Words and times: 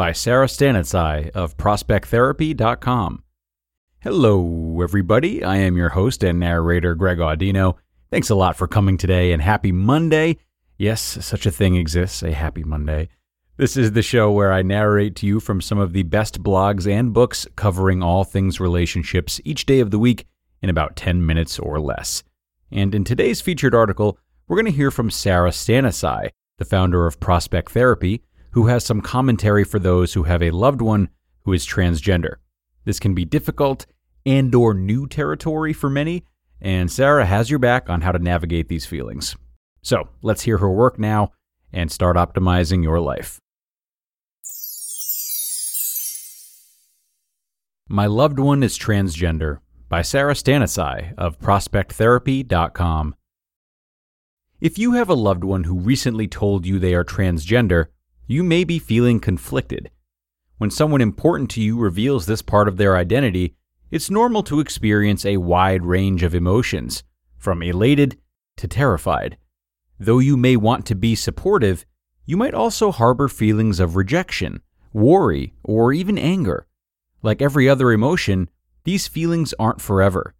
by 0.00 0.12
Sara 0.12 0.46
Stanizai 0.46 1.28
of 1.32 1.58
ProspectTherapy.com. 1.58 3.22
Hello, 4.00 4.80
everybody. 4.82 5.44
I 5.44 5.58
am 5.58 5.76
your 5.76 5.90
host 5.90 6.24
and 6.24 6.40
narrator, 6.40 6.94
Greg 6.94 7.18
Audino. 7.18 7.74
Thanks 8.10 8.30
a 8.30 8.34
lot 8.34 8.56
for 8.56 8.66
coming 8.66 8.96
today 8.96 9.30
and 9.30 9.42
happy 9.42 9.72
Monday. 9.72 10.38
Yes, 10.78 11.02
such 11.02 11.44
a 11.44 11.50
thing 11.50 11.76
exists, 11.76 12.22
a 12.22 12.32
happy 12.32 12.64
Monday. 12.64 13.10
This 13.58 13.76
is 13.76 13.92
the 13.92 14.00
show 14.00 14.30
where 14.30 14.54
I 14.54 14.62
narrate 14.62 15.16
to 15.16 15.26
you 15.26 15.38
from 15.38 15.60
some 15.60 15.78
of 15.78 15.92
the 15.92 16.04
best 16.04 16.42
blogs 16.42 16.90
and 16.90 17.12
books 17.12 17.46
covering 17.56 18.02
all 18.02 18.24
things 18.24 18.58
relationships 18.58 19.38
each 19.44 19.66
day 19.66 19.80
of 19.80 19.90
the 19.90 19.98
week 19.98 20.24
in 20.62 20.70
about 20.70 20.96
10 20.96 21.26
minutes 21.26 21.58
or 21.58 21.78
less. 21.78 22.22
And 22.72 22.94
in 22.94 23.04
today's 23.04 23.42
featured 23.42 23.74
article, 23.74 24.16
we're 24.48 24.56
going 24.56 24.64
to 24.64 24.72
hear 24.72 24.90
from 24.90 25.10
Sara 25.10 25.50
Stanizai, 25.50 26.30
the 26.56 26.64
founder 26.64 27.06
of 27.06 27.20
Prospect 27.20 27.70
Therapy, 27.72 28.22
who 28.52 28.66
has 28.66 28.84
some 28.84 29.00
commentary 29.00 29.64
for 29.64 29.78
those 29.78 30.14
who 30.14 30.24
have 30.24 30.42
a 30.42 30.50
loved 30.50 30.82
one 30.82 31.08
who 31.44 31.52
is 31.52 31.66
transgender. 31.66 32.36
This 32.84 32.98
can 32.98 33.14
be 33.14 33.24
difficult 33.24 33.86
and 34.26 34.54
or 34.54 34.74
new 34.74 35.06
territory 35.06 35.72
for 35.72 35.88
many, 35.88 36.24
and 36.60 36.90
Sara 36.90 37.24
has 37.26 37.50
your 37.50 37.58
back 37.58 37.88
on 37.88 38.02
how 38.02 38.12
to 38.12 38.18
navigate 38.18 38.68
these 38.68 38.86
feelings. 38.86 39.36
So, 39.82 40.08
let's 40.22 40.42
hear 40.42 40.58
her 40.58 40.70
work 40.70 40.98
now 40.98 41.32
and 41.72 41.90
start 41.90 42.16
optimizing 42.16 42.82
your 42.82 43.00
life. 43.00 43.40
My 47.88 48.06
Loved 48.06 48.38
One 48.38 48.62
is 48.62 48.78
Transgender 48.78 49.58
by 49.88 50.02
Sara 50.02 50.34
Stanizai 50.34 51.14
of 51.18 51.40
ProspectTherapy.com. 51.40 53.14
If 54.60 54.78
you 54.78 54.92
have 54.92 55.08
a 55.08 55.14
loved 55.14 55.42
one 55.42 55.64
who 55.64 55.78
recently 55.78 56.28
told 56.28 56.66
you 56.66 56.78
they 56.78 56.94
are 56.94 57.04
transgender, 57.04 57.86
you 58.30 58.44
may 58.44 58.62
be 58.62 58.78
feeling 58.78 59.18
conflicted. 59.18 59.90
When 60.58 60.70
someone 60.70 61.00
important 61.00 61.50
to 61.50 61.60
you 61.60 61.76
reveals 61.76 62.26
this 62.26 62.42
part 62.42 62.68
of 62.68 62.76
their 62.76 62.96
identity, 62.96 63.56
it's 63.90 64.08
normal 64.08 64.44
to 64.44 64.60
experience 64.60 65.26
a 65.26 65.38
wide 65.38 65.84
range 65.84 66.22
of 66.22 66.32
emotions, 66.32 67.02
from 67.36 67.60
elated 67.60 68.20
to 68.58 68.68
terrified. 68.68 69.36
Though 69.98 70.20
you 70.20 70.36
may 70.36 70.54
want 70.54 70.86
to 70.86 70.94
be 70.94 71.16
supportive, 71.16 71.84
you 72.24 72.36
might 72.36 72.54
also 72.54 72.92
harbor 72.92 73.26
feelings 73.26 73.80
of 73.80 73.96
rejection, 73.96 74.62
worry, 74.92 75.54
or 75.64 75.92
even 75.92 76.16
anger. 76.16 76.68
Like 77.24 77.42
every 77.42 77.68
other 77.68 77.90
emotion, 77.90 78.48
these 78.84 79.08
feelings 79.08 79.54
aren't 79.58 79.80
forever. 79.80 80.36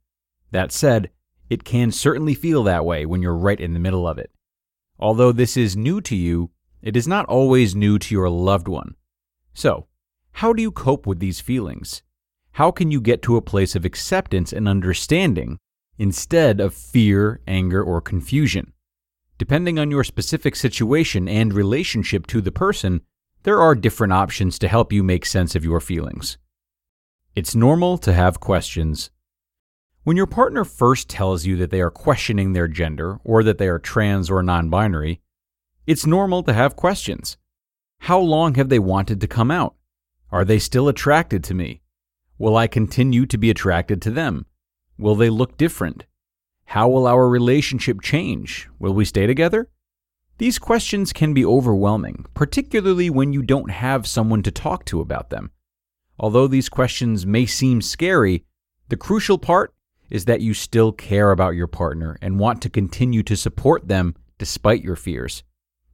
That 0.52 0.70
said, 0.70 1.10
it 1.48 1.64
can 1.64 1.90
certainly 1.90 2.34
feel 2.34 2.62
that 2.62 2.84
way 2.84 3.04
when 3.04 3.20
you're 3.20 3.34
right 3.34 3.58
in 3.58 3.74
the 3.74 3.80
middle 3.80 4.06
of 4.06 4.16
it. 4.16 4.30
Although 5.00 5.32
this 5.32 5.56
is 5.56 5.76
new 5.76 6.00
to 6.02 6.14
you, 6.14 6.50
it 6.82 6.96
is 6.96 7.06
not 7.06 7.26
always 7.26 7.74
new 7.74 7.98
to 7.98 8.14
your 8.14 8.28
loved 8.28 8.68
one. 8.68 8.94
So, 9.54 9.86
how 10.32 10.52
do 10.52 10.62
you 10.62 10.70
cope 10.70 11.06
with 11.06 11.18
these 11.18 11.40
feelings? 11.40 12.02
How 12.52 12.70
can 12.70 12.90
you 12.90 13.00
get 13.00 13.22
to 13.22 13.36
a 13.36 13.42
place 13.42 13.76
of 13.76 13.84
acceptance 13.84 14.52
and 14.52 14.68
understanding 14.68 15.58
instead 15.98 16.60
of 16.60 16.74
fear, 16.74 17.40
anger, 17.46 17.82
or 17.82 18.00
confusion? 18.00 18.72
Depending 19.38 19.78
on 19.78 19.90
your 19.90 20.04
specific 20.04 20.56
situation 20.56 21.28
and 21.28 21.52
relationship 21.52 22.26
to 22.26 22.40
the 22.40 22.52
person, 22.52 23.00
there 23.42 23.60
are 23.60 23.74
different 23.74 24.12
options 24.12 24.58
to 24.58 24.68
help 24.68 24.92
you 24.92 25.02
make 25.02 25.24
sense 25.24 25.54
of 25.54 25.64
your 25.64 25.80
feelings. 25.80 26.36
It's 27.34 27.54
normal 27.54 27.96
to 27.98 28.12
have 28.12 28.40
questions. 28.40 29.10
When 30.02 30.16
your 30.16 30.26
partner 30.26 30.64
first 30.64 31.08
tells 31.08 31.46
you 31.46 31.56
that 31.56 31.70
they 31.70 31.80
are 31.80 31.90
questioning 31.90 32.52
their 32.52 32.68
gender 32.68 33.18
or 33.24 33.42
that 33.42 33.58
they 33.58 33.68
are 33.68 33.78
trans 33.78 34.30
or 34.30 34.42
non 34.42 34.68
binary, 34.68 35.20
it's 35.86 36.06
normal 36.06 36.42
to 36.44 36.52
have 36.52 36.76
questions. 36.76 37.36
How 38.00 38.18
long 38.18 38.54
have 38.54 38.68
they 38.68 38.78
wanted 38.78 39.20
to 39.20 39.26
come 39.26 39.50
out? 39.50 39.74
Are 40.30 40.44
they 40.44 40.58
still 40.58 40.88
attracted 40.88 41.42
to 41.44 41.54
me? 41.54 41.82
Will 42.38 42.56
I 42.56 42.66
continue 42.66 43.26
to 43.26 43.36
be 43.36 43.50
attracted 43.50 44.00
to 44.02 44.10
them? 44.10 44.46
Will 44.98 45.14
they 45.14 45.30
look 45.30 45.56
different? 45.56 46.06
How 46.66 46.88
will 46.88 47.06
our 47.06 47.28
relationship 47.28 48.00
change? 48.00 48.68
Will 48.78 48.94
we 48.94 49.04
stay 49.04 49.26
together? 49.26 49.68
These 50.38 50.58
questions 50.58 51.12
can 51.12 51.34
be 51.34 51.44
overwhelming, 51.44 52.24
particularly 52.32 53.10
when 53.10 53.32
you 53.32 53.42
don't 53.42 53.70
have 53.70 54.06
someone 54.06 54.42
to 54.44 54.50
talk 54.50 54.84
to 54.86 55.00
about 55.00 55.30
them. 55.30 55.50
Although 56.18 56.46
these 56.46 56.68
questions 56.68 57.26
may 57.26 57.44
seem 57.44 57.82
scary, 57.82 58.44
the 58.88 58.96
crucial 58.96 59.36
part 59.36 59.74
is 60.10 60.24
that 60.24 60.40
you 60.40 60.54
still 60.54 60.92
care 60.92 61.30
about 61.30 61.56
your 61.56 61.66
partner 61.66 62.16
and 62.22 62.38
want 62.38 62.62
to 62.62 62.70
continue 62.70 63.22
to 63.24 63.36
support 63.36 63.88
them 63.88 64.14
despite 64.38 64.82
your 64.82 64.96
fears. 64.96 65.42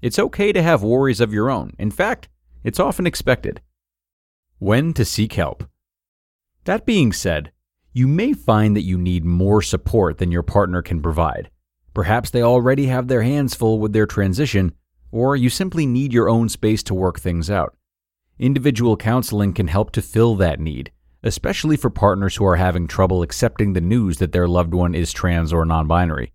It's 0.07 0.21
okay 0.21 0.53
to 0.53 0.63
have 0.63 0.85
worries 0.85 1.21
of 1.21 1.33
your 1.33 1.51
own. 1.51 1.73
In 1.81 1.91
fact, 1.91 2.29
it's 2.63 2.79
often 2.79 3.09
expected. 3.09 3.61
When 4.61 4.93
to 4.95 5.05
seek 5.05 5.33
help. 5.33 5.65
That 6.63 6.87
being 6.87 7.13
said, 7.13 7.51
you 7.93 8.07
may 8.07 8.33
find 8.33 8.77
that 8.77 8.85
you 8.85 8.99
need 8.99 9.25
more 9.25 9.63
support 9.63 10.19
than 10.19 10.31
your 10.31 10.45
partner 10.45 10.81
can 10.81 11.03
provide. 11.03 11.51
Perhaps 11.93 12.31
they 12.31 12.41
already 12.41 12.87
have 12.87 13.09
their 13.09 13.23
hands 13.23 13.57
full 13.57 13.81
with 13.81 13.93
their 13.93 14.07
transition, 14.07 14.77
or 15.11 15.35
you 15.35 15.51
simply 15.51 15.87
need 15.87 16.13
your 16.13 16.29
own 16.29 16.49
space 16.49 16.85
to 16.85 16.95
work 16.95 17.19
things 17.19 17.51
out. 17.51 17.77
Individual 18.39 18.97
counseling 18.97 19.53
can 19.53 19.67
help 19.67 19.91
to 19.91 20.01
fill 20.01 20.37
that 20.37 20.61
need, 20.61 20.93
especially 21.25 21.77
for 21.77 21.91
partners 21.91 22.37
who 22.37 22.47
are 22.47 22.55
having 22.55 22.87
trouble 22.87 23.23
accepting 23.23 23.73
the 23.73 23.81
news 23.81 24.19
that 24.19 24.31
their 24.31 24.47
loved 24.47 24.73
one 24.73 24.95
is 24.95 25.13
trans 25.13 25.53
or 25.53 25.65
non 25.65 25.89
binary. 25.89 26.33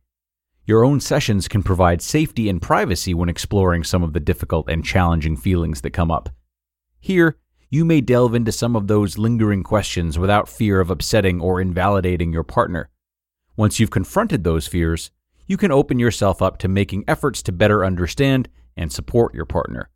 Your 0.66 0.86
own 0.86 1.00
sessions 1.00 1.48
can 1.48 1.64
provide 1.64 2.02
safety 2.02 2.48
and 2.48 2.62
privacy 2.62 3.14
when 3.14 3.30
exploring 3.30 3.84
some 3.84 4.04
of 4.04 4.14
the 4.14 4.20
difficult 4.20 4.70
and 4.70 4.86
challenging 4.86 5.36
feelings 5.36 5.82
that 5.82 5.92
come 5.92 6.12
up. 6.12 6.30
Here, 7.00 7.38
you 7.70 7.84
may 7.84 8.02
delve 8.02 8.36
into 8.36 8.52
some 8.52 8.76
of 8.76 8.88
those 8.88 9.18
lingering 9.18 9.64
questions 9.64 10.20
without 10.20 10.48
fear 10.48 10.80
of 10.80 10.92
upsetting 10.92 11.42
or 11.42 11.60
invalidating 11.60 12.32
your 12.32 12.44
partner. 12.44 12.90
Once 13.56 13.80
you've 13.80 13.90
confronted 13.90 14.44
those 14.44 14.68
fears, 14.68 15.10
you 15.48 15.58
can 15.58 15.72
open 15.72 15.98
yourself 15.98 16.42
up 16.42 16.58
to 16.60 16.68
making 16.68 17.06
efforts 17.08 17.42
to 17.44 17.52
better 17.52 17.84
understand 17.84 18.48
and 18.78 18.92
support 18.92 19.34
your 19.34 19.46
partner. 19.46 19.90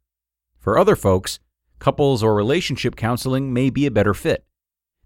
For 0.58 0.80
other 0.80 0.96
folks, 0.96 1.40
couples 1.80 2.24
or 2.24 2.34
relationship 2.34 2.96
counseling 2.96 3.54
may 3.54 3.70
be 3.70 3.86
a 3.86 3.92
better 3.92 4.14
fit. 4.14 4.46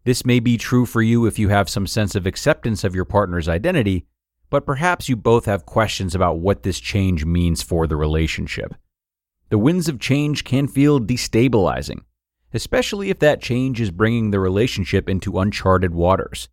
This 0.05 0.25
may 0.25 0.39
be 0.39 0.57
true 0.57 0.85
for 0.85 1.01
you 1.01 1.25
if 1.25 1.37
you 1.37 1.49
have 1.49 1.69
some 1.69 1.85
sense 1.85 2.15
of 2.15 2.25
acceptance 2.25 2.83
of 2.83 2.95
your 2.95 3.05
partner's 3.05 3.49
identity 3.49 4.05
but 4.49 4.65
perhaps 4.65 5.07
you 5.07 5.15
both 5.15 5.45
have 5.45 5.65
questions 5.65 6.15
about 6.15 6.39
what 6.39 6.63
this 6.63 6.79
change 6.79 7.25
means 7.25 7.61
for 7.61 7.87
the 7.87 7.95
relationship. 7.95 8.73
The 9.49 9.57
winds 9.57 9.87
of 9.87 9.99
change 9.99 10.43
can 10.43 10.67
feel 10.67 10.99
destabilizing, 10.99 12.01
especially 12.53 13.09
if 13.09 13.19
that 13.19 13.41
change 13.41 13.79
is 13.79 13.91
bringing 13.91 14.31
the 14.31 14.39
relationship 14.39 15.09
into 15.09 15.39
uncharted 15.39 15.93
waters. 15.93 16.49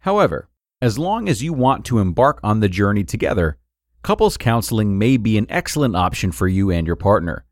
However, 0.00 0.48
as 0.82 0.98
long 0.98 1.28
as 1.28 1.42
you 1.42 1.52
want 1.52 1.84
to 1.86 1.98
embark 1.98 2.40
on 2.42 2.60
the 2.60 2.68
journey 2.68 3.04
together, 3.04 3.58
couples 4.02 4.38
counseling 4.38 4.98
may 4.98 5.16
be 5.16 5.36
an 5.36 5.46
excellent 5.50 5.96
option 5.96 6.32
for 6.32 6.48
you 6.48 6.70
and 6.70 6.86
your 6.86 6.96
partner. 6.96 7.44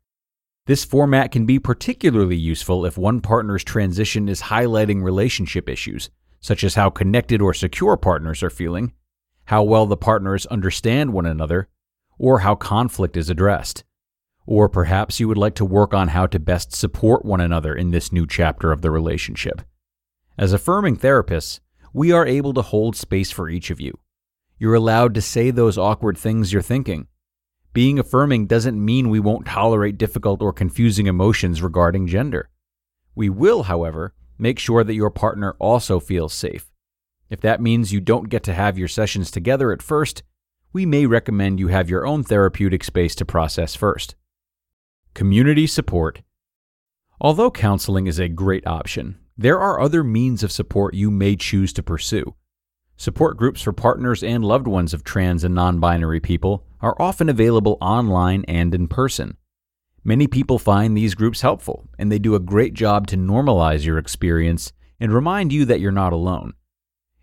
This 0.65 0.85
format 0.85 1.31
can 1.31 1.45
be 1.45 1.59
particularly 1.59 2.35
useful 2.35 2.85
if 2.85 2.97
one 2.97 3.21
partner's 3.21 3.63
transition 3.63 4.29
is 4.29 4.41
highlighting 4.43 5.03
relationship 5.03 5.67
issues, 5.69 6.09
such 6.41 6.63
as 6.63 6.75
how 6.75 6.89
connected 6.89 7.41
or 7.41 7.53
secure 7.53 7.97
partners 7.97 8.41
are 8.43 8.49
feeling, 8.49 8.93
how 9.49 9.63
well 9.63 9.87
the 9.87 9.97
partners 9.97 10.45
understand 10.45 11.11
one 11.11 11.25
another, 11.25 11.67
or 12.19 12.41
how 12.41 12.53
conflict 12.53 13.17
is 13.17 13.31
addressed. 13.31 13.83
Or 14.45 14.69
perhaps 14.69 15.19
you 15.19 15.27
would 15.27 15.39
like 15.39 15.55
to 15.55 15.65
work 15.65 15.91
on 15.91 16.09
how 16.09 16.27
to 16.27 16.37
best 16.37 16.75
support 16.75 17.25
one 17.25 17.41
another 17.41 17.73
in 17.73 17.89
this 17.89 18.11
new 18.11 18.27
chapter 18.27 18.71
of 18.71 18.83
the 18.83 18.91
relationship. 18.91 19.63
As 20.37 20.53
affirming 20.53 20.97
therapists, 20.97 21.61
we 21.91 22.11
are 22.11 22.27
able 22.27 22.53
to 22.53 22.61
hold 22.61 22.95
space 22.95 23.31
for 23.31 23.49
each 23.49 23.71
of 23.71 23.81
you. 23.81 23.97
You're 24.59 24.75
allowed 24.75 25.15
to 25.15 25.21
say 25.21 25.49
those 25.49 25.79
awkward 25.79 26.15
things 26.15 26.53
you're 26.53 26.61
thinking. 26.61 27.07
Being 27.73 27.97
affirming 27.97 28.45
doesn't 28.45 28.85
mean 28.85 29.09
we 29.09 29.19
won't 29.19 29.47
tolerate 29.47 29.97
difficult 29.97 30.43
or 30.43 30.53
confusing 30.53 31.07
emotions 31.07 31.63
regarding 31.63 32.05
gender. 32.05 32.51
We 33.15 33.29
will, 33.29 33.63
however, 33.63 34.13
make 34.37 34.59
sure 34.59 34.83
that 34.83 34.93
your 34.93 35.09
partner 35.09 35.55
also 35.57 35.99
feels 35.99 36.35
safe. 36.35 36.68
If 37.29 37.41
that 37.41 37.61
means 37.61 37.93
you 37.93 38.01
don't 38.01 38.29
get 38.29 38.43
to 38.43 38.53
have 38.53 38.77
your 38.77 38.87
sessions 38.87 39.29
together 39.29 39.71
at 39.71 39.83
first, 39.83 40.23
we 40.73 40.85
may 40.85 41.05
recommend 41.05 41.59
you 41.59 41.67
have 41.67 41.89
your 41.89 42.05
own 42.05 42.23
therapeutic 42.23 42.83
space 42.83 43.15
to 43.15 43.25
process 43.25 43.75
first. 43.75 44.15
Community 45.13 45.67
support. 45.67 46.21
Although 47.21 47.51
counseling 47.51 48.07
is 48.07 48.19
a 48.19 48.29
great 48.29 48.65
option, 48.65 49.19
there 49.37 49.59
are 49.59 49.79
other 49.79 50.03
means 50.03 50.43
of 50.43 50.51
support 50.51 50.93
you 50.93 51.11
may 51.11 51.35
choose 51.35 51.73
to 51.73 51.83
pursue. 51.83 52.35
Support 52.97 53.37
groups 53.37 53.61
for 53.61 53.73
partners 53.73 54.23
and 54.23 54.43
loved 54.43 54.67
ones 54.67 54.93
of 54.93 55.03
trans 55.03 55.43
and 55.43 55.55
non 55.55 55.79
binary 55.79 56.19
people 56.19 56.65
are 56.81 56.95
often 56.99 57.29
available 57.29 57.77
online 57.79 58.43
and 58.47 58.73
in 58.75 58.87
person. 58.87 59.37
Many 60.03 60.27
people 60.27 60.59
find 60.59 60.95
these 60.95 61.15
groups 61.15 61.41
helpful, 61.41 61.89
and 61.97 62.11
they 62.11 62.19
do 62.19 62.35
a 62.35 62.39
great 62.39 62.73
job 62.73 63.07
to 63.07 63.17
normalize 63.17 63.85
your 63.85 63.97
experience 63.97 64.71
and 64.99 65.13
remind 65.13 65.53
you 65.53 65.65
that 65.65 65.79
you're 65.79 65.91
not 65.91 66.13
alone. 66.13 66.53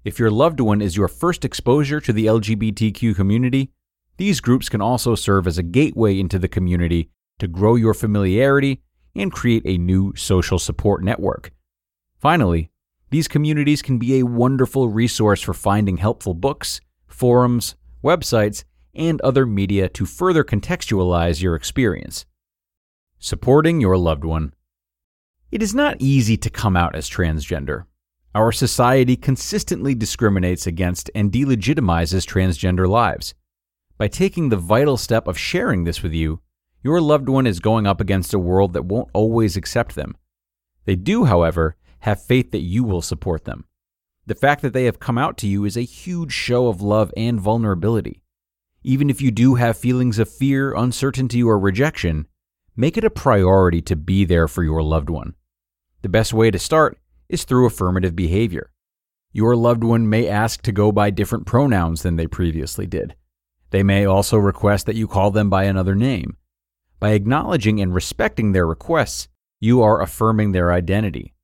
If 0.06 0.20
your 0.20 0.31
loved 0.31 0.61
one 0.61 0.81
is 0.81 0.97
your 0.97 1.08
first 1.08 1.44
exposure 1.44 2.00
to 2.00 2.12
the 2.12 2.26
LGBTQ 2.26 3.17
community, 3.17 3.73
these 4.19 4.41
groups 4.41 4.69
can 4.69 4.81
also 4.81 5.17
serve 5.17 5.49
as 5.49 5.58
a 5.58 5.64
gateway 5.64 6.20
into 6.20 6.38
the 6.38 6.47
community 6.47 7.11
to 7.41 7.49
grow 7.49 7.75
your 7.75 7.93
familiarity 7.93 8.82
and 9.17 9.32
create 9.32 9.64
a 9.64 9.79
new 9.79 10.14
social 10.14 10.61
support 10.61 11.03
network. 11.03 11.50
Finally, 12.20 12.70
these 13.11 13.26
communities 13.26 13.82
can 13.82 13.99
be 13.99 14.20
a 14.20 14.26
wonderful 14.26 14.88
resource 14.88 15.43
for 15.43 15.53
finding 15.53 15.97
helpful 15.97 16.35
books, 16.35 16.81
forums, 17.08 17.75
websites, 18.05 18.62
and 18.94 19.20
other 19.23 19.44
media 19.44 19.88
to 19.88 20.06
further 20.06 20.44
contextualize 20.44 21.43
your 21.43 21.56
experience. 21.56 22.26
Supporting 23.19 23.81
your 23.81 23.99
loved 23.99 24.25
one. 24.25 24.55
It 25.50 25.64
is 25.64 25.75
not 25.75 25.97
easy 25.99 26.37
to 26.37 26.49
come 26.49 26.76
out 26.76 26.94
as 26.94 27.11
transgender. 27.11 27.87
Our 28.36 28.52
society 28.52 29.16
consistently 29.16 29.94
discriminates 29.94 30.66
against 30.66 31.10
and 31.14 31.32
delegitimizes 31.32 32.26
transgender 32.26 32.86
lives. 32.86 33.32
By 33.96 34.08
taking 34.08 34.50
the 34.50 34.58
vital 34.58 34.98
step 34.98 35.26
of 35.26 35.38
sharing 35.38 35.84
this 35.84 36.02
with 36.02 36.12
you, 36.12 36.42
your 36.82 37.00
loved 37.00 37.30
one 37.30 37.46
is 37.46 37.60
going 37.60 37.86
up 37.86 37.98
against 37.98 38.34
a 38.34 38.38
world 38.38 38.74
that 38.74 38.84
won't 38.84 39.08
always 39.14 39.56
accept 39.56 39.94
them. 39.94 40.18
They 40.84 40.96
do, 40.96 41.24
however, 41.24 41.76
have 42.00 42.22
faith 42.22 42.50
that 42.50 42.60
you 42.60 42.84
will 42.84 43.00
support 43.00 43.46
them. 43.46 43.64
The 44.26 44.34
fact 44.34 44.60
that 44.60 44.74
they 44.74 44.84
have 44.84 45.00
come 45.00 45.16
out 45.16 45.38
to 45.38 45.46
you 45.46 45.64
is 45.64 45.78
a 45.78 45.80
huge 45.80 46.32
show 46.32 46.68
of 46.68 46.82
love 46.82 47.14
and 47.16 47.40
vulnerability. 47.40 48.20
Even 48.82 49.08
if 49.08 49.22
you 49.22 49.30
do 49.30 49.54
have 49.54 49.78
feelings 49.78 50.18
of 50.18 50.28
fear, 50.28 50.74
uncertainty, 50.74 51.42
or 51.42 51.58
rejection, 51.58 52.26
make 52.76 52.98
it 52.98 53.04
a 53.04 53.08
priority 53.08 53.80
to 53.80 53.96
be 53.96 54.26
there 54.26 54.46
for 54.46 54.62
your 54.62 54.82
loved 54.82 55.08
one. 55.08 55.34
The 56.02 56.10
best 56.10 56.34
way 56.34 56.50
to 56.50 56.58
start 56.58 56.98
is 57.28 57.44
through 57.44 57.67
affirmative 57.67 58.14
behavior. 58.17 58.70
Your 59.32 59.56
loved 59.56 59.84
one 59.84 60.08
may 60.08 60.28
ask 60.28 60.62
to 60.62 60.73
go 60.73 60.93
by 60.93 61.11
different 61.11 61.46
pronouns 61.46 62.02
than 62.02 62.17
they 62.17 62.26
previously 62.26 62.87
did. 62.87 63.14
They 63.70 63.82
may 63.82 64.06
also 64.06 64.38
request 64.38 64.87
that 64.87 64.96
you 64.96 65.06
call 65.06 65.31
them 65.31 65.50
by 65.50 65.64
another 65.64 65.94
name. 65.94 66.37
By 66.99 67.11
acknowledging 67.11 67.81
and 67.81 67.94
respecting 67.94 68.52
their 68.52 68.67
requests, 68.67 69.28
you 69.61 69.82
are 69.82 70.00
affirming 70.00 70.52
their 70.52 70.73
identity. 70.73 71.34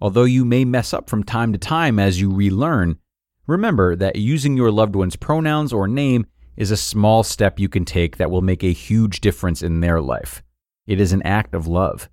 Although 0.00 0.24
you 0.24 0.44
may 0.44 0.64
mess 0.64 0.94
up 0.94 1.10
from 1.10 1.24
time 1.24 1.52
to 1.52 1.58
time 1.58 1.98
as 1.98 2.20
you 2.20 2.32
relearn, 2.32 2.98
remember 3.46 3.96
that 3.96 4.16
using 4.16 4.56
your 4.56 4.70
loved 4.70 4.96
one's 4.96 5.16
pronouns 5.16 5.72
or 5.72 5.88
name 5.88 6.26
is 6.56 6.70
a 6.70 6.76
small 6.76 7.22
step 7.22 7.58
you 7.58 7.68
can 7.68 7.84
take 7.84 8.16
that 8.16 8.30
will 8.30 8.42
make 8.42 8.62
a 8.62 8.72
huge 8.72 9.20
difference 9.20 9.62
in 9.62 9.80
their 9.80 10.00
life. 10.00 10.42
It 10.86 11.00
is 11.00 11.12
an 11.12 11.22
act 11.22 11.54
of 11.54 11.66
love. 11.66 12.08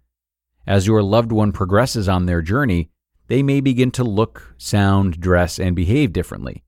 As 0.66 0.88
your 0.88 1.04
loved 1.04 1.32
one 1.32 1.52
progresses 1.52 2.08
on 2.08 2.26
their 2.26 2.42
journey, 2.42 2.90
they 3.32 3.42
may 3.42 3.62
begin 3.62 3.92
to 3.92 4.04
look, 4.04 4.54
sound, 4.58 5.22
dress, 5.22 5.58
and 5.58 5.74
behave 5.74 6.12
differently. 6.12 6.66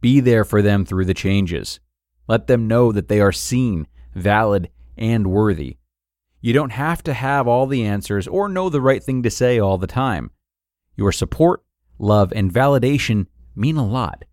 Be 0.00 0.20
there 0.20 0.42
for 0.42 0.62
them 0.62 0.86
through 0.86 1.04
the 1.04 1.12
changes. 1.12 1.80
Let 2.26 2.46
them 2.46 2.66
know 2.66 2.92
that 2.92 3.08
they 3.08 3.20
are 3.20 3.30
seen, 3.30 3.86
valid, 4.14 4.70
and 4.96 5.26
worthy. 5.26 5.76
You 6.40 6.54
don't 6.54 6.72
have 6.72 7.02
to 7.02 7.12
have 7.12 7.46
all 7.46 7.66
the 7.66 7.84
answers 7.84 8.26
or 8.26 8.48
know 8.48 8.70
the 8.70 8.80
right 8.80 9.04
thing 9.04 9.22
to 9.22 9.30
say 9.30 9.58
all 9.58 9.76
the 9.76 9.86
time. 9.86 10.30
Your 10.96 11.12
support, 11.12 11.62
love, 11.98 12.32
and 12.34 12.50
validation 12.50 13.26
mean 13.54 13.76
a 13.76 13.86
lot. 13.86 14.24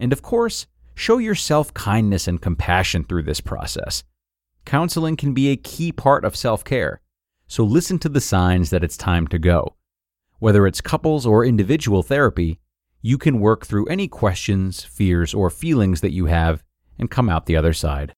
And 0.00 0.12
of 0.12 0.22
course, 0.22 0.66
show 0.96 1.18
yourself 1.18 1.72
kindness 1.74 2.26
and 2.26 2.42
compassion 2.42 3.04
through 3.04 3.22
this 3.22 3.40
process. 3.40 4.02
Counseling 4.64 5.16
can 5.16 5.32
be 5.32 5.50
a 5.50 5.56
key 5.56 5.92
part 5.92 6.24
of 6.24 6.34
self 6.34 6.64
care, 6.64 7.00
so 7.46 7.62
listen 7.62 8.00
to 8.00 8.08
the 8.08 8.20
signs 8.20 8.70
that 8.70 8.82
it's 8.82 8.96
time 8.96 9.28
to 9.28 9.38
go. 9.38 9.76
Whether 10.40 10.66
it's 10.66 10.80
couples 10.80 11.26
or 11.26 11.44
individual 11.44 12.02
therapy, 12.02 12.58
you 13.02 13.18
can 13.18 13.40
work 13.40 13.66
through 13.66 13.86
any 13.86 14.08
questions, 14.08 14.82
fears, 14.82 15.34
or 15.34 15.50
feelings 15.50 16.00
that 16.00 16.12
you 16.12 16.26
have 16.26 16.64
and 16.98 17.10
come 17.10 17.28
out 17.28 17.44
the 17.44 17.56
other 17.56 17.74
side. 17.74 18.14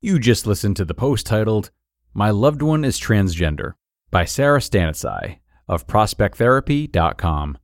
You 0.00 0.20
just 0.20 0.46
listened 0.46 0.76
to 0.76 0.84
the 0.84 0.94
post 0.94 1.26
titled, 1.26 1.70
My 2.14 2.30
Loved 2.30 2.62
One 2.62 2.84
is 2.84 3.00
Transgender 3.00 3.74
by 4.12 4.26
Sara 4.26 4.60
Stanizai 4.60 5.38
of 5.68 5.86
ProspectTherapy.com. 5.88 7.58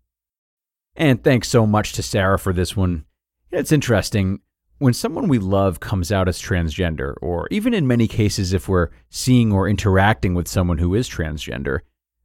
And 0.97 1.23
thanks 1.23 1.49
so 1.49 1.65
much 1.65 1.93
to 1.93 2.03
Sara 2.03 2.41
for 2.41 2.53
this 2.53 2.77
one. 2.77 3.05
It's 3.53 3.71
interesting. 3.71 4.41
When 4.81 4.95
someone 4.95 5.27
we 5.27 5.41
love 5.41 5.81
comes 5.81 6.13
out 6.13 6.29
as 6.29 6.41
transgender, 6.41 7.15
or 7.21 7.49
even 7.51 7.75
in 7.75 7.89
many 7.89 8.07
cases, 8.07 8.53
if 8.53 8.69
we're 8.69 8.91
seeing 9.11 9.53
or 9.53 9.69
interacting 9.69 10.35
with 10.35 10.47
someone 10.47 10.79
who 10.79 10.95
is 10.95 11.09
transgender, 11.09 11.81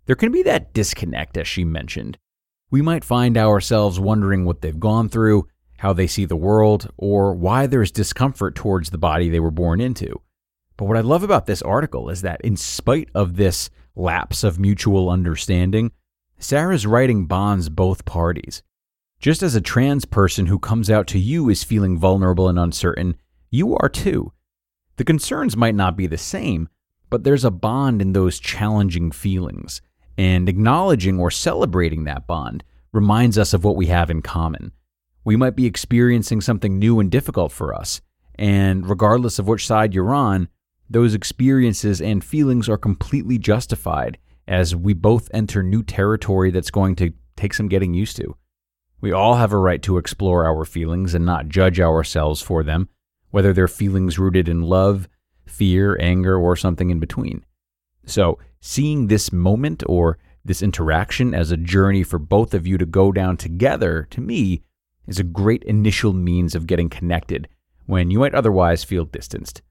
there 0.06 0.16
can 0.16 0.32
be 0.32 0.44
that 0.44 0.72
disconnect, 0.72 1.36
as 1.36 1.48
she 1.48 1.64
mentioned. 1.64 2.20
We 2.70 2.84
might 2.84 3.04
find 3.04 3.40
ourselves 3.40 4.00
wondering 4.00 4.46
what 4.46 4.62
they've 4.62 4.80
gone 4.80 5.10
through, 5.10 5.48
how 5.78 5.94
they 5.94 6.06
see 6.06 6.26
the 6.26 6.36
world, 6.36 6.92
or 6.96 7.34
why 7.34 7.66
there's 7.66 7.92
discomfort 7.92 8.54
towards 8.54 8.92
the 8.92 9.00
body 9.00 9.30
they 9.30 9.40
were 9.40 9.50
born 9.50 9.82
into. 9.82 10.22
But 10.78 10.86
what 10.86 10.98
I 10.98 11.02
love 11.02 11.24
about 11.24 11.48
this 11.48 11.64
article 11.64 12.12
is 12.12 12.22
that, 12.22 12.42
in 12.42 12.56
spite 12.56 13.10
of 13.16 13.36
this 13.36 13.72
lapse 13.96 14.44
of 14.44 14.60
mutual 14.60 15.10
understanding, 15.10 15.92
Sara's 16.38 16.86
writing 16.86 17.26
bonds 17.26 17.70
both 17.70 18.06
parties. 18.06 18.62
Just 19.24 19.42
as 19.42 19.56
a 19.56 19.62
trans 19.62 20.04
person 20.04 20.48
who 20.48 20.60
comes 20.60 20.90
out 20.90 21.08
to 21.08 21.18
you 21.18 21.48
is 21.48 21.64
feeling 21.64 21.98
vulnerable 21.98 22.50
and 22.50 22.60
uncertain, 22.60 23.16
you 23.50 23.74
are 23.78 23.88
too. 23.88 24.34
The 24.98 25.06
concerns 25.06 25.56
might 25.56 25.76
not 25.76 25.96
be 25.96 26.08
the 26.08 26.18
same, 26.18 26.68
but 27.10 27.24
there's 27.24 27.46
a 27.46 27.50
bond 27.50 28.02
in 28.02 28.12
those 28.12 28.38
challenging 28.38 29.12
feelings, 29.12 29.82
and 30.18 30.50
acknowledging 30.50 31.22
or 31.22 31.32
celebrating 31.32 32.04
that 32.04 32.28
bond 32.28 32.66
reminds 32.92 33.38
us 33.38 33.54
of 33.54 33.64
what 33.64 33.78
we 33.78 33.86
have 33.86 34.10
in 34.10 34.22
common. 34.22 34.74
We 35.24 35.38
might 35.38 35.56
be 35.56 35.68
experiencing 35.68 36.42
something 36.42 36.78
new 36.78 37.00
and 37.00 37.10
difficult 37.10 37.54
for 37.54 37.74
us. 37.74 38.02
And 38.36 38.90
regardless 38.90 39.40
of 39.40 39.48
which 39.48 39.66
side 39.66 39.94
you're 39.94 40.14
on, 40.14 40.50
those 40.90 41.14
experiences 41.14 42.02
and 42.02 42.22
feelings 42.22 42.68
are 42.68 42.78
completely 42.78 43.38
justified 43.38 44.18
as 44.50 44.76
we 44.76 44.94
both 44.94 45.30
enter 45.34 45.64
new 45.64 45.82
territory 45.82 46.52
that's 46.52 46.72
going 46.72 46.98
to 46.98 47.14
take 47.38 47.54
some 47.54 47.70
getting 47.70 47.94
used 47.94 48.18
to. 48.18 48.36
We 49.04 49.12
all 49.12 49.36
have 49.36 49.52
a 49.52 49.58
right 49.58 49.82
to 49.82 49.98
explore 49.98 50.46
our 50.46 50.64
feelings 50.64 51.14
and 51.14 51.26
not 51.26 51.50
judge 51.50 51.78
ourselves 51.78 52.42
for 52.42 52.64
them, 52.64 52.88
whether 53.32 53.52
they're 53.52 53.68
feelings 53.68 54.18
rooted 54.18 54.48
in 54.48 54.62
love, 54.62 55.10
fear, 55.46 55.98
anger, 56.00 56.38
or 56.38 56.56
something 56.56 56.90
in 56.90 57.02
between. 57.02 57.44
So, 58.06 58.40
seeing 58.62 59.08
this 59.08 59.30
moment 59.30 59.84
or 59.88 60.20
this 60.46 60.62
interaction 60.62 61.34
as 61.34 61.52
a 61.52 61.58
journey 61.58 62.04
for 62.04 62.18
both 62.18 62.54
of 62.54 62.66
you 62.66 62.78
to 62.78 62.86
go 62.86 63.12
down 63.12 63.36
together, 63.36 64.08
to 64.12 64.22
me, 64.22 64.62
is 65.06 65.20
a 65.20 65.24
great 65.26 65.64
initial 65.64 66.14
means 66.14 66.56
of 66.56 66.66
getting 66.66 66.88
connected 66.88 67.50
when 67.86 68.10
you 68.10 68.20
might 68.20 68.34
otherwise 68.34 68.86
feel 68.86 69.04
distanced. 69.04 69.62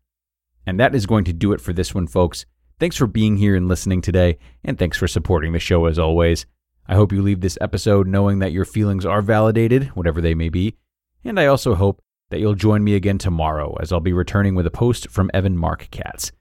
And 0.66 0.78
that 0.78 0.94
is 0.94 1.06
going 1.06 1.24
to 1.24 1.32
do 1.32 1.54
it 1.54 1.60
for 1.62 1.72
this 1.72 1.94
one, 1.94 2.06
folks. 2.06 2.44
Thanks 2.78 2.96
for 2.96 3.06
being 3.06 3.38
here 3.38 3.56
and 3.56 3.66
listening 3.66 4.02
today, 4.02 4.36
and 4.62 4.78
thanks 4.78 4.98
for 4.98 5.08
supporting 5.08 5.54
the 5.54 5.58
show 5.58 5.86
as 5.86 5.98
always. 5.98 6.44
I 6.88 6.94
hope 6.94 7.12
you 7.12 7.22
leave 7.22 7.40
this 7.40 7.58
episode 7.60 8.06
knowing 8.06 8.40
that 8.40 8.52
your 8.52 8.64
feelings 8.64 9.06
are 9.06 9.22
validated, 9.22 9.88
whatever 9.88 10.20
they 10.20 10.34
may 10.34 10.48
be, 10.48 10.76
and 11.24 11.38
I 11.38 11.46
also 11.46 11.74
hope 11.74 12.02
that 12.30 12.40
you'll 12.40 12.54
join 12.54 12.82
me 12.82 12.94
again 12.94 13.18
tomorrow 13.18 13.76
as 13.80 13.92
I'll 13.92 14.00
be 14.00 14.12
returning 14.12 14.54
with 14.54 14.66
a 14.66 14.70
post 14.70 15.08
from 15.10 15.30
Evan 15.32 15.56
Marc 15.56 15.88
Katz. 15.90 16.32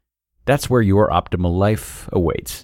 That's 0.46 0.70
where 0.70 0.82
your 0.82 1.10
optimal 1.10 1.58
life 1.58 2.10
awaits. 2.12 2.60